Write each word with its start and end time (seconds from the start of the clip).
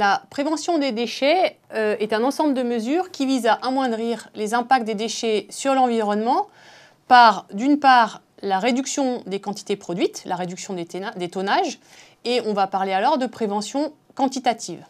La 0.00 0.22
prévention 0.30 0.78
des 0.78 0.92
déchets 0.92 1.58
euh, 1.74 1.94
est 2.00 2.14
un 2.14 2.24
ensemble 2.24 2.54
de 2.54 2.62
mesures 2.62 3.10
qui 3.10 3.26
visent 3.26 3.46
à 3.46 3.52
amoindrir 3.60 4.30
les 4.34 4.54
impacts 4.54 4.86
des 4.86 4.94
déchets 4.94 5.46
sur 5.50 5.74
l'environnement 5.74 6.46
par, 7.06 7.44
d'une 7.52 7.78
part, 7.78 8.22
la 8.40 8.60
réduction 8.60 9.22
des 9.26 9.42
quantités 9.42 9.76
produites, 9.76 10.22
la 10.24 10.36
réduction 10.36 10.72
des, 10.72 11.28
tonnages, 11.28 11.80
et 12.24 12.40
on 12.46 12.54
va 12.54 12.66
parler 12.66 12.94
alors 12.94 13.18
de 13.18 13.26
prévention 13.26 13.92
quantitative. 14.14 14.82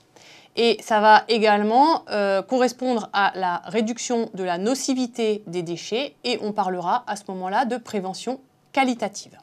Et 0.54 0.78
ça 0.80 1.00
va 1.00 1.24
également 1.26 2.04
euh, 2.10 2.40
correspondre 2.40 3.10
à 3.12 3.32
la 3.34 3.62
réduction 3.66 4.30
de 4.34 4.44
la 4.44 4.58
nocivité 4.58 5.42
des 5.48 5.64
déchets 5.64 6.14
et 6.22 6.38
on 6.40 6.52
parlera 6.52 7.02
à 7.08 7.16
ce 7.16 7.24
moment-là 7.26 7.64
de 7.64 7.78
prévention 7.78 8.38
qualitative. 8.70 9.36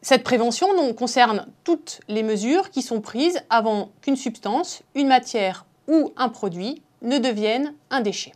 Cette 0.00 0.22
prévention 0.22 0.68
concerne 0.94 1.46
toutes 1.64 2.00
les 2.08 2.22
mesures 2.22 2.70
qui 2.70 2.82
sont 2.82 3.00
prises 3.00 3.40
avant 3.50 3.90
qu'une 4.00 4.16
substance, 4.16 4.82
une 4.94 5.08
matière 5.08 5.66
ou 5.88 6.12
un 6.16 6.28
produit 6.28 6.82
ne 7.02 7.18
devienne 7.18 7.74
un 7.90 8.00
déchet. 8.00 8.32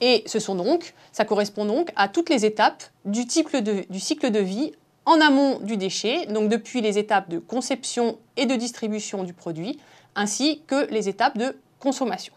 Et 0.00 0.24
ce 0.26 0.38
sont 0.38 0.54
donc, 0.54 0.94
ça 1.12 1.24
correspond 1.24 1.64
donc 1.64 1.90
à 1.96 2.08
toutes 2.08 2.28
les 2.28 2.44
étapes 2.44 2.84
du 3.04 3.22
cycle 3.22 3.62
du 3.88 4.00
cycle 4.00 4.30
de 4.30 4.40
vie 4.40 4.72
en 5.06 5.20
amont 5.20 5.60
du 5.60 5.76
déchet, 5.76 6.26
donc 6.26 6.48
depuis 6.48 6.80
les 6.80 6.98
étapes 6.98 7.30
de 7.30 7.38
conception 7.38 8.18
et 8.36 8.44
de 8.44 8.56
distribution 8.56 9.22
du 9.22 9.32
produit, 9.32 9.78
ainsi 10.16 10.62
que 10.66 10.90
les 10.90 11.08
étapes 11.08 11.38
de 11.38 11.56
consommation. 11.78 12.34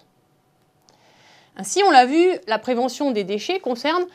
Ainsi, 1.57 1.81
on 1.85 1.91
l'a 1.91 2.05
vu, 2.05 2.23
la 2.47 2.59
prévention 2.59 3.11
des 3.11 3.23
déchets 3.23 3.59
concerne 3.59 4.05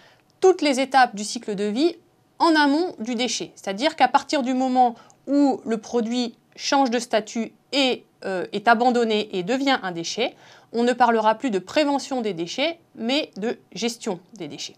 toutes 0.41 0.63
les 0.63 0.79
étapes 0.79 1.17
du 1.17 1.25
cycle 1.25 1.55
de 1.55 1.65
vie 1.65 1.97
en 2.39 2.55
amont 2.55 2.95
du 2.99 3.15
déchet. 3.15 3.53
C'est-à-dire 3.55 3.97
qu'à 3.97 4.09
partir 4.09 4.43
du 4.43 4.55
moment 4.55 4.95
où 5.27 5.61
le 5.65 5.79
produit 5.79 6.37
change 6.57 6.91
de 6.91 6.99
statut 6.99 7.53
et 7.73 8.05
euh, 8.25 8.47
est 8.53 8.69
abandonné 8.69 9.37
et 9.37 9.43
devient 9.43 9.79
un 9.83 9.93
déchet, 9.93 10.35
on 10.73 10.83
ne 10.83 10.93
parlera 10.93 11.37
plus 11.37 11.51
de 11.51 11.59
prévention 11.59 12.21
des 12.21 12.35
déchets, 12.35 12.79
mais 12.97 13.31
de 13.37 13.59
gestion 13.73 14.21
des 14.35 14.49
déchets. 14.49 14.77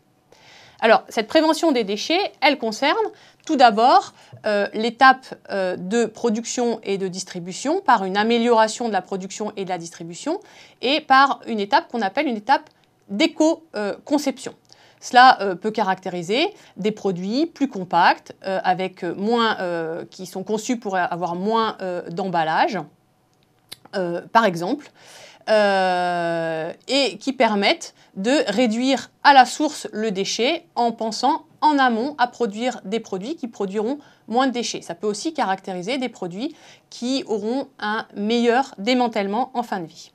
Alors, 0.81 1.05
cette 1.09 1.27
prévention 1.27 1.73
des 1.73 1.85
déchets, 1.85 2.33
elle 2.43 2.59
concerne 2.59 2.97
tout 3.47 3.57
d'abord 3.57 4.13
euh, 4.45 4.67
l'étape 4.75 5.27
euh, 5.51 5.77
de 5.77 6.05
production 6.05 6.81
et 6.83 6.99
de 6.99 7.09
distribution 7.09 7.81
par 7.81 8.05
une 8.05 8.17
amélioration 8.17 8.89
de 8.89 8.93
la 8.93 9.01
production 9.01 9.53
et 9.57 9.65
de 9.65 9.71
la 9.71 9.79
distribution 9.79 10.39
et 10.83 11.01
par 11.01 11.41
une 11.47 11.61
étape 11.61 11.91
qu'on 11.91 12.03
appelle 12.03 12.27
une 12.27 12.37
étape 12.37 12.69
d'éco-conception. 13.09 14.55
Cela 15.01 15.41
euh, 15.41 15.55
peut 15.55 15.71
caractériser 15.71 16.53
des 16.77 16.93
produits 16.93 17.47
plus 17.47 17.69
compacts, 17.69 18.35
avec 18.43 19.03
moins, 19.03 19.57
qui 20.11 20.27
sont 20.27 20.43
conçus 20.43 20.79
pour 20.79 20.97
avoir 20.97 21.35
moins 21.35 21.77
d'emballage, 22.11 22.79
par 23.93 24.45
exemple, 24.45 24.91
et 25.49 27.19
qui 27.19 27.33
permettent 27.33 27.95
de 28.17 28.51
réduire 28.51 29.11
à 29.23 29.35
la 29.35 29.45
source 29.45 29.89
le 29.93 30.11
déchet 30.11 30.67
en 30.75 30.93
pensant 30.93 31.45
en 31.61 31.79
amont 31.79 32.15
à 32.19 32.27
produire 32.27 32.81
des 32.85 33.01
produits 33.01 33.37
qui 33.37 33.49
produiront 33.49 33.99
moins 34.29 34.47
de 34.47 34.53
déchets. 34.53 34.83
Ça 34.83 34.95
peut 34.95 35.07
aussi 35.07 35.33
caractériser 35.33 35.99
des 35.99 36.09
produits 36.09 36.55
qui 36.91 37.25
auront 37.27 37.69
un 37.79 38.07
meilleur 38.17 38.75
démantèlement 38.79 39.51
en 39.55 39.63
fin 39.63 39.81
de 39.81 39.87
vie. 39.87 40.11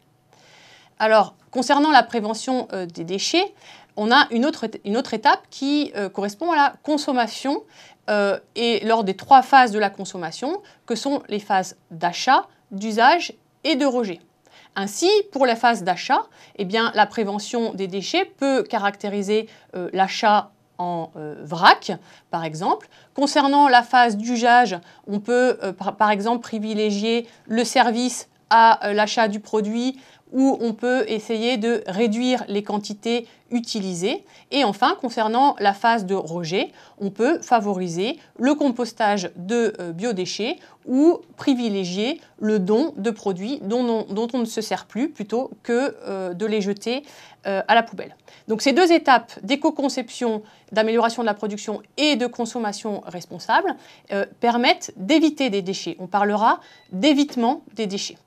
Alors, 1.00 1.34
concernant 1.50 1.92
la 1.92 2.04
prévention 2.04 2.68
euh, 2.74 2.86
des 2.86 3.04
déchets, 3.04 3.54
on 3.98 4.12
a 4.12 4.28
une 4.32 4.46
autre, 4.46 5.14
étape 5.14 5.42
qui 5.50 5.92
euh, 5.96 6.10
correspond 6.10 6.52
à 6.52 6.56
la 6.56 6.74
consommation 6.84 7.64
euh, 8.10 8.40
et 8.56 8.86
lors 8.86 9.04
des 9.04 9.16
trois 9.16 9.42
phases 9.42 9.72
de 9.72 9.80
la 9.80 9.90
consommation, 9.90 10.62
que 10.86 10.96
sont 10.96 11.24
les 11.28 11.40
phases 11.40 11.78
d'achat, 11.92 12.48
d'usage 12.72 13.34
et 13.64 13.76
de 13.76 13.86
rejet. 13.86 14.20
Ainsi, 14.76 15.10
pour 15.32 15.46
la 15.46 15.56
phase 15.56 15.84
d'achat, 15.84 16.24
eh 16.58 16.66
la 16.66 17.06
prévention 17.06 17.74
des 17.74 17.88
déchets 17.88 18.26
peut 18.26 18.64
caractériser 18.64 19.48
l'achat 19.92 20.52
en 20.82 21.12
euh, 21.16 21.36
vrac, 21.44 21.92
par 22.32 22.44
exemple. 22.44 22.88
Concernant 23.14 23.68
la 23.70 23.84
phase 23.84 24.18
d'usage, 24.18 24.78
on 25.08 25.20
peut 25.20 25.60
euh, 25.64 25.74
par, 25.74 26.10
exemple 26.10 26.42
privilégier 26.42 27.28
le 27.48 27.64
service 27.64 28.28
à 28.50 28.88
euh, 28.88 28.94
l'achat 28.94 29.28
du 29.28 29.40
produit 29.40 30.00
où 30.32 30.58
on 30.62 30.74
peut 30.74 31.04
essayer 31.08 31.58
de 31.58 31.84
réduire 31.88 32.44
les 32.48 32.64
quantités 32.64 33.28
utilisées. 33.52 34.24
Et 34.52 34.64
enfin, 34.64 34.96
concernant 35.00 35.56
la 35.60 35.74
phase 35.74 36.06
de 36.06 36.16
rejet, 36.16 36.72
on 37.00 37.10
peut 37.10 37.40
favoriser 37.42 38.18
le 38.40 38.56
compostage 38.56 39.30
de 39.36 39.74
biodéchets 39.94 40.58
ou 40.88 41.20
privilégier 41.36 42.22
le 42.40 42.60
don 42.60 42.94
de 42.96 43.12
produits 43.12 43.60
dont 43.62 44.06
on, 44.10 44.38
ne 44.38 44.46
se 44.46 44.62
sert 44.62 44.86
plus 44.86 45.10
plutôt 45.10 45.52
que 45.64 46.34
de 46.34 46.46
les 46.46 46.62
jeter 46.62 47.04
à 47.44 47.76
la 47.76 47.84
poubelle. 47.84 48.16
Donc 48.48 48.62
ces 48.62 48.74
deux 48.74 48.92
étapes 48.92 49.34
d'éco-conception, 49.44 50.44
d'amélioration 50.72 51.24
de 51.24 51.28
la 51.28 51.34
production 51.34 51.82
et 51.98 52.16
de 52.16 52.28
consommation 52.28 53.02
responsable 53.06 53.76
euh, 54.12 54.26
permettent 54.40 54.94
d'éviter 54.96 55.50
des 55.50 55.62
déchets. 55.62 55.96
On 56.00 56.08
parlera 56.08 56.60
d'évitement 56.92 57.64
des 57.76 57.88
déchets. 57.88 58.18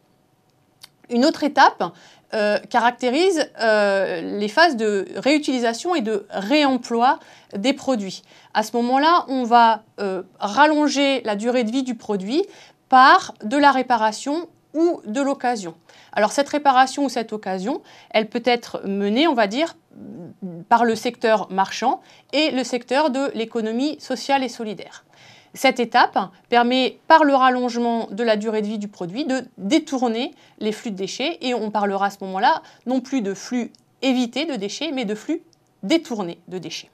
Une 1.14 1.24
autre 1.24 1.44
étape 1.44 1.92
euh, 2.34 2.58
caractérise 2.68 3.48
euh, 3.60 4.38
les 4.38 4.48
phases 4.48 4.76
de 4.76 5.06
réutilisation 5.14 5.94
et 5.94 6.00
de 6.00 6.26
réemploi 6.28 7.20
des 7.56 7.72
produits. 7.72 8.22
À 8.52 8.64
ce 8.64 8.76
moment-là, 8.76 9.24
on 9.28 9.44
va 9.44 9.84
rallonger 10.40 11.22
la 11.22 11.36
durée 11.36 11.62
de 11.62 11.70
vie 11.70 11.84
du 11.84 11.94
produit 11.94 12.44
par 12.88 13.34
de 13.44 13.56
la 13.56 13.70
réparation 13.70 14.48
ou 14.74 15.00
de 15.06 15.20
l'occasion. 15.20 15.74
Alors 16.12 16.32
cette 16.32 16.48
réparation 16.48 17.04
ou 17.04 17.08
cette 17.08 17.32
occasion, 17.32 17.80
elle 18.10 18.28
peut 18.28 18.42
être 18.44 18.82
menée, 18.84 19.28
on 19.28 19.34
va 19.34 19.46
dire, 19.46 19.76
par 20.68 20.84
le 20.84 20.96
secteur 20.96 21.50
marchand 21.52 22.00
et 22.32 22.50
le 22.50 22.64
secteur 22.64 23.10
de 23.10 23.30
l'économie 23.34 23.96
sociale 24.00 24.42
et 24.42 24.48
solidaire. 24.48 25.03
Cette 25.54 25.78
étape 25.78 26.18
permet, 26.48 26.98
par 27.06 27.22
le 27.22 27.34
rallongement 27.34 28.08
de 28.10 28.24
la 28.24 28.36
durée 28.36 28.60
de 28.60 28.66
vie 28.66 28.78
du 28.78 28.88
produit, 28.88 29.24
de 29.24 29.44
détourner 29.56 30.34
les 30.58 30.72
flux 30.72 30.90
de 30.90 30.96
déchets 30.96 31.38
et 31.40 31.54
on 31.54 31.70
parlera 31.70 32.06
à 32.06 32.10
ce 32.10 32.18
moment-là 32.22 32.62
non 32.86 33.00
plus 33.00 33.22
de 33.22 33.34
flux 33.34 33.72
évités 34.02 34.46
de 34.46 34.56
déchets, 34.56 34.90
mais 34.92 35.04
de 35.04 35.14
flux 35.14 35.42
détournés 35.84 36.38
de 36.48 36.58
déchets. 36.58 36.90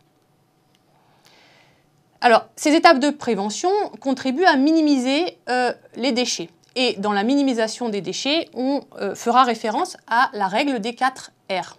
Alors, 2.20 2.46
ces 2.54 2.74
étapes 2.74 2.98
de 2.98 3.08
prévention 3.08 3.70
contribuent 3.98 4.44
à 4.44 4.56
minimiser 4.56 5.38
euh, 5.48 5.72
les 5.96 6.12
déchets. 6.12 6.50
Et 6.76 6.94
dans 6.98 7.12
la 7.12 7.24
minimisation 7.24 7.88
des 7.88 8.02
déchets, 8.02 8.48
on 8.52 8.82
euh, 9.00 9.14
fera 9.14 9.44
référence 9.44 9.96
à 10.06 10.28
la 10.34 10.46
règle 10.46 10.80
des 10.80 10.94
4 10.94 11.32
R. 11.50 11.78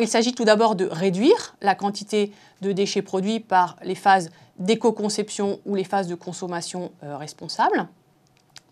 Il 0.00 0.08
s'agit 0.08 0.32
tout 0.32 0.44
d'abord 0.44 0.76
de 0.76 0.86
réduire 0.86 1.56
la 1.60 1.74
quantité 1.74 2.32
de 2.62 2.72
déchets 2.72 3.02
produits 3.02 3.40
par 3.40 3.76
les 3.82 3.94
phases 3.94 4.30
d'éco-conception 4.58 5.60
ou 5.66 5.74
les 5.74 5.84
phases 5.84 6.08
de 6.08 6.14
consommation 6.14 6.92
euh, 7.02 7.16
responsable. 7.16 7.88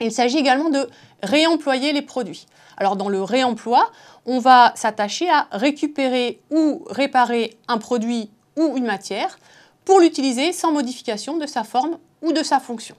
Il 0.01 0.13
s'agit 0.13 0.39
également 0.39 0.71
de 0.71 0.89
réemployer 1.23 1.93
les 1.93 2.03
produits. 2.03 2.47
Alors 2.77 2.97
dans 2.97 3.09
le 3.09 3.23
réemploi, 3.23 3.91
on 4.27 4.39
va 4.39 4.73
s'attacher 4.75 5.29
à 5.29 5.49
récupérer 5.53 6.41
ou 6.51 6.85
réparer 6.89 7.57
un 7.69 7.79
produit 7.79 8.31
ou 8.57 8.77
une 8.77 8.87
matière 8.87 9.39
pour 9.85 10.01
l'utiliser 10.01 10.53
sans 10.53 10.73
modification 10.73 11.37
de 11.37 11.47
sa 11.47 11.65
forme 11.65 11.99
ou 12.23 12.33
de 12.33 12.43
sa 12.43 12.61
fonction. 12.61 12.97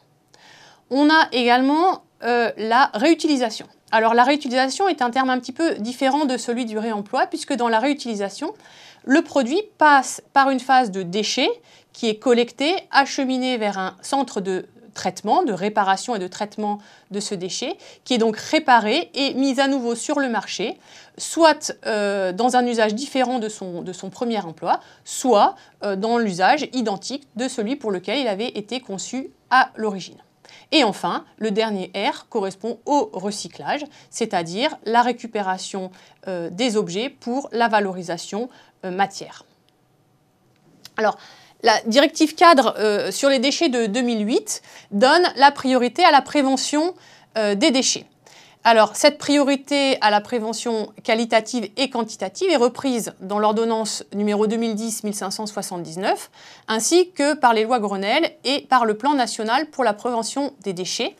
On 0.89 1.09
a 1.09 1.27
également 1.31 2.03
euh, 2.23 2.51
la 2.57 2.91
réutilisation. 2.93 3.67
Alors 3.93 4.15
la 4.15 4.23
réutilisation 4.23 4.87
est 4.87 5.03
un 5.03 5.11
terme 5.11 5.29
un 5.29 5.37
petit 5.37 5.51
peu 5.51 5.75
différent 5.75 6.25
de 6.25 6.35
celui 6.35 6.65
du 6.65 6.79
réemploi, 6.79 7.27
puisque 7.27 7.53
dans 7.53 7.69
la 7.69 7.77
réutilisation, 7.77 8.51
le 9.05 9.21
produit 9.21 9.61
passe 9.77 10.23
par 10.33 10.49
une 10.49 10.59
phase 10.59 10.89
de 10.89 11.03
déchet 11.03 11.47
qui 11.91 12.09
est 12.09 12.15
collecté, 12.15 12.73
acheminé 12.89 13.55
vers 13.59 13.77
un 13.77 13.95
centre 14.01 14.41
de 14.41 14.65
traitement, 14.95 15.43
de 15.43 15.53
réparation 15.53 16.15
et 16.15 16.19
de 16.19 16.27
traitement 16.27 16.79
de 17.11 17.19
ce 17.19 17.35
déchet, 17.35 17.77
qui 18.03 18.15
est 18.15 18.17
donc 18.17 18.35
réparé 18.35 19.11
et 19.13 19.35
mis 19.35 19.59
à 19.59 19.67
nouveau 19.67 19.93
sur 19.93 20.19
le 20.19 20.27
marché, 20.27 20.79
soit 21.19 21.71
euh, 21.85 22.31
dans 22.31 22.55
un 22.55 22.65
usage 22.65 22.95
différent 22.95 23.37
de 23.37 23.47
son, 23.47 24.09
premier 24.11 24.39
emploi, 24.39 24.79
soit 25.05 25.53
euh, 25.83 25.95
dans 25.95 26.17
l'usage 26.17 26.67
identique 26.73 27.27
de 27.35 27.47
celui 27.47 27.75
pour 27.75 27.91
lequel 27.91 28.17
il 28.17 28.27
avait 28.27 28.49
été 28.49 28.79
conçu 28.79 29.29
à 29.51 29.69
l'origine. 29.75 30.17
Et 30.71 30.83
enfin, 30.83 31.25
le 31.37 31.51
dernier 31.51 31.91
R 31.95 32.27
correspond 32.29 32.79
au 32.85 33.09
recyclage, 33.13 33.85
c'est-à-dire 34.09 34.77
la 34.85 35.01
récupération 35.01 35.91
euh, 36.27 36.49
des 36.49 36.77
objets 36.77 37.09
pour 37.09 37.49
la 37.51 37.67
valorisation 37.67 38.49
euh, 38.85 38.91
matière. 38.91 39.45
Alors, 40.97 41.17
la 41.63 41.79
directive 41.85 42.35
cadre 42.35 42.75
euh, 42.77 43.11
sur 43.11 43.29
les 43.29 43.39
déchets 43.39 43.69
de 43.69 43.85
2008 43.85 44.61
donne 44.91 45.27
la 45.35 45.51
priorité 45.51 46.03
à 46.03 46.11
la 46.11 46.21
prévention 46.21 46.93
des 47.35 47.71
déchets. 47.71 48.05
Alors, 48.65 48.95
cette 48.95 49.17
priorité 49.17 49.97
à 49.99 50.09
la 50.09 50.21
prévention 50.21 50.93
qualitative 51.03 51.69
et 51.75 51.89
quantitative 51.89 52.49
est 52.49 52.55
reprise 52.55 53.13
dans 53.19 53.37
l'ordonnance 53.37 54.05
numéro 54.13 54.47
2010-1579, 54.47 56.29
ainsi 56.69 57.11
que 57.11 57.33
par 57.33 57.53
les 57.53 57.65
lois 57.65 57.79
Grenelle 57.79 58.31
et 58.45 58.61
par 58.61 58.85
le 58.85 58.93
plan 58.93 59.15
national 59.15 59.65
pour 59.65 59.83
la 59.83 59.93
prévention 59.93 60.53
des 60.61 60.71
déchets, 60.71 61.17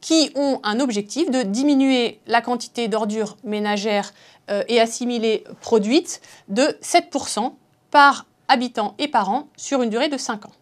qui 0.00 0.32
ont 0.34 0.58
un 0.64 0.80
objectif 0.80 1.30
de 1.30 1.42
diminuer 1.42 2.18
la 2.26 2.40
quantité 2.40 2.88
d'ordures 2.88 3.36
ménagères 3.44 4.12
euh, 4.50 4.64
et 4.66 4.80
assimilées 4.80 5.44
produites 5.60 6.20
de 6.48 6.76
7% 6.82 7.52
par 7.92 8.26
habitant 8.48 8.96
et 8.98 9.06
par 9.06 9.30
an 9.30 9.48
sur 9.56 9.82
une 9.82 9.90
durée 9.90 10.08
de 10.08 10.16
5 10.16 10.46
ans. 10.46 10.52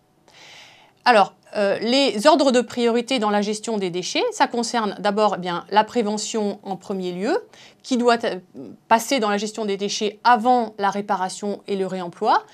Alors, 1.08 1.32
euh, 1.56 1.78
les 1.78 2.26
ordres 2.26 2.52
de 2.52 2.60
priorité 2.60 3.18
dans 3.18 3.30
la 3.30 3.40
gestion 3.40 3.78
des 3.78 3.88
déchets, 3.88 4.22
ça 4.30 4.46
concerne 4.46 4.94
d'abord 4.98 5.38
eh 5.42 5.48
la 5.70 5.82
prévention 5.82 6.58
en 6.62 6.76
premier 6.76 7.12
lieu, 7.12 7.34
qui 7.82 7.96
doit 7.96 8.22
euh, 8.26 8.40
passer 8.88 9.18
dans 9.18 9.30
la 9.30 9.38
gestion 9.38 9.64
des 9.64 9.78
déchets 9.78 10.20
avant 10.22 10.74
la 10.76 10.90
réparation 10.90 11.62
et 11.66 11.76
le 11.76 11.86
réemploi, 11.86 12.44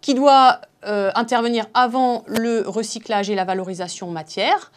qui 0.00 0.14
doit 0.14 0.60
intervenir 0.82 1.66
avant 1.74 2.22
le 2.26 2.62
recyclage 2.66 3.28
et 3.28 3.34
la 3.34 3.44
valorisation 3.44 4.08
matière, 4.08 4.70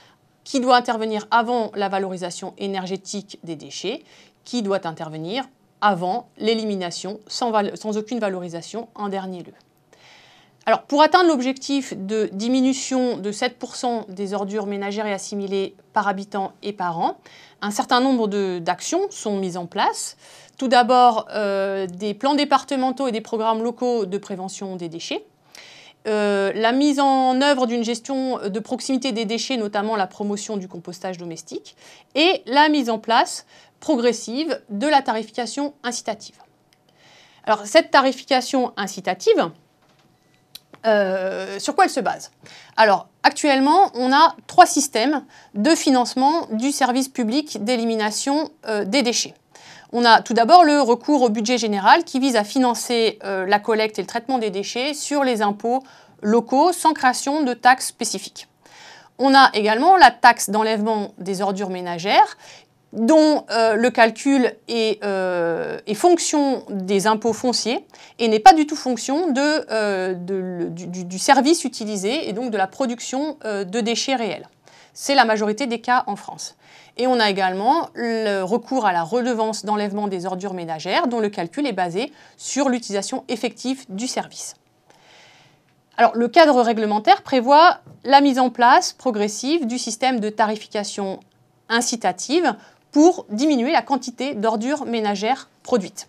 qui 0.43 0.59
doit 0.59 0.75
intervenir 0.75 1.27
avant 1.29 1.71
la 1.75 1.89
valorisation 1.89 2.55
énergétique 2.57 3.37
des 3.43 3.55
déchets, 3.55 4.03
qui 4.43 4.63
doit 4.63 4.87
intervenir 4.87 5.45
avant 5.81 6.29
l'élimination 6.39 7.19
sans, 7.27 7.53
aucune 7.95 8.19
valorisation 8.19 8.89
en 8.95 9.07
dernier 9.07 9.43
lieu. 9.43 9.53
Alors, 10.65 10.83
pour 10.83 11.01
atteindre 11.01 11.27
l'objectif 11.27 11.93
de 11.93 12.29
diminution 12.31 13.17
de 13.17 13.31
7% 13.33 14.09
des 14.09 14.33
ordures 14.33 14.65
ménagères 14.65 15.05
et 15.05 15.11
assimilées 15.11 15.75
par 15.91 16.07
habitant 16.07 16.53
et 16.63 16.71
par 16.71 16.99
an, 16.99 17.17
un 17.61 17.71
certain 17.71 17.99
nombre 17.99 18.27
d'actions 18.59 19.07
sont 19.09 19.37
mises 19.37 19.57
en 19.57 19.65
place. 19.65 20.15
Tout 20.57 20.69
d'abord, 20.69 21.27
euh, 21.31 21.85
des 21.87 22.13
plans 22.13 22.35
départementaux 22.35 23.07
et 23.07 23.11
des 23.11 23.19
programmes 23.19 23.61
locaux 23.61 24.05
de 24.05 24.17
prévention 24.17 24.77
des 24.77 24.87
déchets. 24.87 25.25
Euh, 26.07 26.51
la 26.55 26.71
mise 26.71 26.99
en 26.99 27.41
œuvre 27.41 27.65
d'une 27.67 27.83
gestion 27.83 28.39
de 28.49 28.59
proximité 28.59 29.11
des 29.11 29.25
déchets, 29.25 29.57
notamment 29.57 29.97
la 29.97 30.07
promotion 30.07 30.55
du 30.55 30.69
compostage 30.69 31.17
domestique, 31.17 31.75
et 32.15 32.41
la 32.45 32.69
mise 32.69 32.89
en 32.89 32.99
place 32.99 33.45
progressive 33.81 34.61
de 34.69 34.87
la 34.87 35.01
tarification 35.01 35.73
incitative. 35.83 36.35
Alors 37.45 37.65
cette 37.65 37.91
tarification 37.91 38.71
incitative, 38.77 39.51
euh, 40.85 41.59
sur 41.59 41.75
quoi 41.75 41.85
elle 41.85 41.89
se 41.89 41.99
base 41.99 42.31
Alors 42.75 43.07
actuellement, 43.23 43.91
on 43.93 44.11
a 44.11 44.35
trois 44.47 44.65
systèmes 44.65 45.23
de 45.53 45.75
financement 45.75 46.47
du 46.51 46.71
service 46.71 47.07
public 47.07 47.63
d'élimination 47.63 48.49
euh, 48.67 48.83
des 48.85 49.01
déchets. 49.01 49.33
On 49.93 50.05
a 50.05 50.21
tout 50.21 50.33
d'abord 50.33 50.63
le 50.63 50.81
recours 50.81 51.21
au 51.21 51.29
budget 51.29 51.57
général 51.57 52.03
qui 52.03 52.19
vise 52.19 52.35
à 52.35 52.43
financer 52.43 53.19
euh, 53.23 53.45
la 53.45 53.59
collecte 53.59 53.99
et 53.99 54.01
le 54.01 54.07
traitement 54.07 54.39
des 54.39 54.49
déchets 54.49 54.93
sur 54.93 55.23
les 55.23 55.41
impôts 55.41 55.83
locaux 56.21 56.73
sans 56.73 56.93
création 56.93 57.43
de 57.43 57.53
taxes 57.53 57.87
spécifiques. 57.87 58.47
On 59.19 59.35
a 59.35 59.51
également 59.53 59.95
la 59.95 60.09
taxe 60.09 60.49
d'enlèvement 60.49 61.13
des 61.19 61.41
ordures 61.41 61.69
ménagères 61.69 62.37
dont 62.93 63.45
euh, 63.49 63.73
le 63.75 63.89
calcul 63.89 64.53
euh, 64.69 65.79
est, 65.85 65.93
fonction 65.95 66.63
des 66.69 67.07
impôts 67.07 67.33
fonciers 67.33 67.85
et 68.19 68.27
n'est 68.27 68.39
pas 68.39 68.53
du 68.53 68.65
tout 68.65 68.75
fonction 68.75 69.31
du, 69.31 71.03
du, 71.03 71.19
service 71.19 71.65
utilisé 71.65 72.29
et 72.29 72.33
donc 72.33 72.51
de 72.51 72.57
la 72.57 72.67
production 72.67 73.37
de 73.43 73.79
déchets 73.81 74.15
réels. 74.15 74.47
C'est 74.93 75.15
la 75.15 75.25
majorité 75.25 75.65
des 75.65 75.81
cas 75.81 76.03
en 76.05 76.15
France. 76.15 76.55
Et 76.97 77.07
on 77.07 77.19
a 77.19 77.29
également 77.29 77.89
le 77.95 78.43
recours 78.43 78.85
à 78.85 78.93
la 78.93 79.03
redevance 79.03 79.65
d'enlèvement 79.65 80.07
des 80.07 80.27
ordures 80.27 80.53
ménagères, 80.53 81.07
dont 81.07 81.19
le 81.19 81.29
calcul 81.29 81.65
est 81.65 81.73
basé 81.73 82.11
sur 82.37 82.69
l'utilisation 82.69 83.23
effective 83.27 83.85
du 83.89 84.07
service. 84.07 84.55
Alors, 85.97 86.15
le 86.15 86.27
cadre 86.27 86.61
réglementaire 86.61 87.23
prévoit 87.23 87.79
la 88.03 88.21
mise 88.21 88.39
en 88.39 88.49
place 88.49 88.93
progressive 88.93 89.65
du 89.65 89.79
système 89.79 90.19
de 90.19 90.29
tarification 90.29 91.19
incitative 91.69 92.55
pour 92.93 93.25
diminuer 93.29 93.73
la 93.73 93.81
quantité 93.81 94.35
d'ordures 94.35 94.85
ménagères 94.85 95.49
produites. 95.63 96.07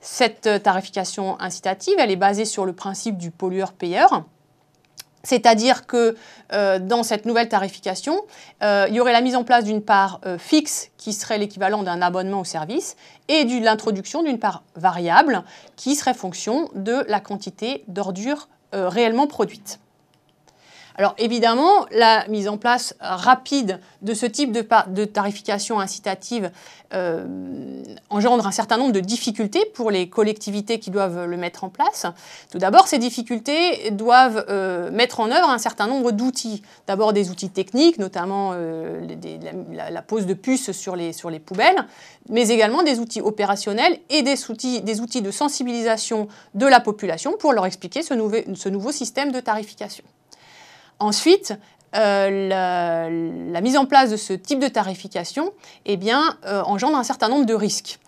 Cette 0.00 0.62
tarification 0.62 1.38
incitative, 1.38 1.94
elle 1.98 2.10
est 2.10 2.16
basée 2.16 2.46
sur 2.46 2.64
le 2.64 2.72
principe 2.72 3.18
du 3.18 3.30
pollueur-payeur. 3.30 4.24
C'est-à-dire 5.24 5.86
que 5.86 6.16
euh, 6.52 6.78
dans 6.78 7.02
cette 7.02 7.26
nouvelle 7.26 7.48
tarification, 7.48 8.20
euh, 8.62 8.86
il 8.88 8.94
y 8.94 9.00
aurait 9.00 9.12
la 9.12 9.20
mise 9.20 9.36
en 9.36 9.44
place 9.44 9.64
d'une 9.64 9.82
part 9.82 10.20
euh, 10.26 10.38
fixe 10.38 10.90
qui 10.96 11.12
serait 11.12 11.38
l'équivalent 11.38 11.82
d'un 11.82 12.02
abonnement 12.02 12.40
au 12.40 12.44
service 12.44 12.96
et 13.28 13.44
de 13.44 13.64
l'introduction 13.64 14.22
d'une 14.22 14.38
part 14.38 14.64
variable 14.74 15.44
qui 15.76 15.94
serait 15.94 16.14
fonction 16.14 16.70
de 16.74 17.04
la 17.08 17.20
quantité 17.20 17.84
d'ordures 17.88 18.48
réellement 18.72 19.26
produites. 19.26 19.81
Alors 20.96 21.14
évidemment, 21.18 21.86
la 21.90 22.26
mise 22.28 22.48
en 22.48 22.58
place 22.58 22.94
rapide 23.00 23.80
de 24.02 24.14
ce 24.14 24.26
type 24.26 24.52
de, 24.52 25.04
tarification 25.04 25.80
incitative 25.80 26.50
euh, 26.94 27.24
engendre 28.10 28.46
un 28.46 28.52
certain 28.52 28.76
nombre 28.76 28.92
de 28.92 29.00
difficultés 29.00 29.64
pour 29.74 29.90
les 29.90 30.10
collectivités 30.10 30.78
qui 30.78 30.90
doivent 30.90 31.24
le 31.24 31.36
mettre 31.38 31.64
en 31.64 31.70
place. 31.70 32.06
Tout 32.50 32.58
d'abord, 32.58 32.86
ces 32.86 32.98
difficultés 32.98 33.90
doivent 33.90 34.44
euh, 34.50 34.90
mettre 34.90 35.20
en 35.20 35.30
œuvre 35.30 35.48
un 35.48 35.58
certain 35.58 35.86
nombre 35.86 36.12
d'outils. 36.12 36.62
D'abord 36.86 37.14
des 37.14 37.30
outils 37.30 37.48
techniques, 37.48 37.98
notamment 37.98 38.52
euh, 38.54 39.00
la, 39.72 40.02
pose 40.02 40.26
de 40.26 40.34
puces 40.34 40.72
sur 40.72 40.96
les, 40.96 41.12
poubelles, 41.44 41.86
mais 42.28 42.48
également 42.48 42.82
des 42.82 42.98
outils 42.98 43.22
opérationnels 43.22 43.98
et 44.10 44.22
des 44.22 44.50
outils, 44.50 44.82
de 44.82 45.30
sensibilisation 45.30 46.28
de 46.54 46.66
la 46.66 46.80
population 46.80 47.36
pour 47.38 47.54
leur 47.54 47.64
expliquer 47.64 48.02
ce 48.02 48.68
nouveau 48.68 48.92
système 48.92 49.32
de 49.32 49.40
tarification. 49.40 50.04
Ensuite, 51.02 51.54
euh, 51.96 52.48
la, 53.50 53.60
mise 53.60 53.76
en 53.76 53.86
place 53.86 54.10
de 54.10 54.16
ce 54.16 54.32
type 54.32 54.60
de 54.60 54.68
tarification 54.68 55.52
eh 55.84 55.98
euh, 56.46 56.62
engendre 56.62 56.96
un 56.96 57.02
certain 57.02 57.28
nombre 57.28 57.44
de 57.44 57.54
risques. 57.54 57.98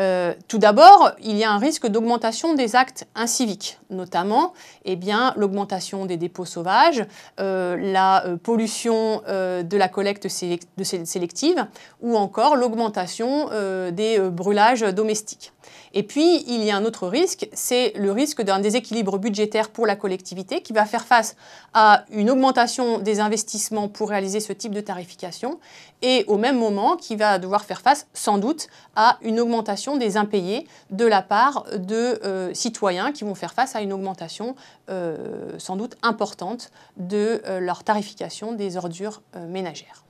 Euh, 0.00 0.34
tout 0.48 0.58
d'abord, 0.58 1.12
il 1.22 1.36
y 1.36 1.44
a 1.44 1.50
un 1.52 1.58
risque 1.58 1.86
d'augmentation 1.86 2.54
des 2.54 2.74
actes 2.74 3.06
inciviques, 3.14 3.78
notamment 3.88 4.52
eh 4.84 4.98
l'augmentation 5.36 6.06
des 6.06 6.16
dépôts 6.16 6.44
sauvages, 6.44 7.04
la 7.38 8.24
pollution 8.42 9.22
de 9.28 9.76
la 9.76 9.88
collecte 9.88 10.26
sélective 10.28 11.66
ou 12.00 12.16
encore 12.16 12.56
l'augmentation 12.56 13.48
des 13.92 14.18
brûlages 14.18 14.82
domestiques. 14.82 15.52
Et 15.92 16.04
puis, 16.04 16.44
il 16.46 16.62
y 16.62 16.70
a 16.70 16.76
un 16.76 16.84
autre 16.84 17.08
risque, 17.08 17.48
c'est 17.52 17.92
le 17.96 18.12
risque 18.12 18.42
d'un 18.42 18.60
déséquilibre 18.60 19.18
budgétaire 19.18 19.70
pour 19.70 19.86
la 19.86 19.96
collectivité 19.96 20.62
qui 20.62 20.72
va 20.72 20.84
faire 20.84 21.04
face 21.04 21.36
à 21.74 22.04
une 22.10 22.30
augmentation 22.30 22.98
des 22.98 23.18
investissements 23.18 23.88
pour 23.88 24.10
réaliser 24.10 24.38
ce 24.38 24.52
type 24.52 24.72
de 24.72 24.80
tarification 24.80 25.58
et 26.02 26.24
au 26.28 26.38
même 26.38 26.58
moment 26.58 26.96
qui 26.96 27.16
va 27.16 27.38
devoir 27.38 27.64
faire 27.64 27.80
face 27.80 28.06
sans 28.14 28.38
doute 28.38 28.68
à 28.94 29.18
une 29.22 29.40
augmentation 29.40 29.96
des 29.96 30.16
impayés 30.16 30.66
de 30.90 31.06
la 31.06 31.22
part 31.22 31.64
de 31.76 32.20
euh, 32.24 32.54
citoyens 32.54 33.10
qui 33.10 33.24
vont 33.24 33.34
faire 33.34 33.52
face 33.52 33.74
à 33.74 33.80
une 33.80 33.92
augmentation 33.92 34.54
euh, 34.90 35.58
sans 35.58 35.76
doute 35.76 35.96
importante 36.02 36.70
de 36.98 37.42
euh, 37.46 37.58
leur 37.58 37.82
tarification 37.82 38.52
des 38.52 38.76
ordures 38.76 39.22
ménagères. 39.48 40.04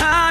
Ah. 0.00 0.30